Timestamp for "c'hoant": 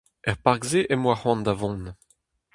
1.19-1.43